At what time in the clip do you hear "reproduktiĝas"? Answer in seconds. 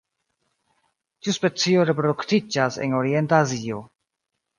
1.89-2.79